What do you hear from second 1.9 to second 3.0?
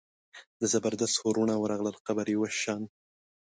قبر یې وشان.